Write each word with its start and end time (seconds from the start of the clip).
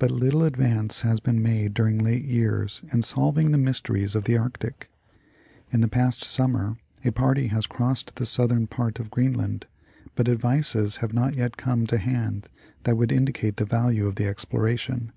But 0.00 0.10
little 0.10 0.42
advance 0.42 1.02
has 1.02 1.20
been 1.20 1.40
made 1.40 1.72
during 1.72 1.96
late 2.00 2.24
years 2.24 2.82
in 2.92 3.02
solving 3.02 3.52
the 3.52 3.56
mysteries 3.56 4.16
of 4.16 4.24
the 4.24 4.36
Arctic. 4.36 4.90
In 5.70 5.80
the 5.80 5.86
past 5.86 6.24
summer 6.24 6.76
a 7.04 7.12
party 7.12 7.46
has 7.46 7.64
crossed 7.68 8.16
the 8.16 8.26
southern 8.26 8.66
part 8.66 8.98
of 8.98 9.12
Greenland, 9.12 9.66
but 10.16 10.28
advices 10.28 10.96
have 10.96 11.12
not 11.14 11.36
yet 11.36 11.56
come 11.56 11.86
to 11.86 11.98
hand 11.98 12.48
that 12.82 12.96
would 12.96 13.12
indicate 13.12 13.58
the 13.58 13.64
value 13.64 14.08
of 14.08 14.16
the 14.16 14.26
exploration. 14.26 15.12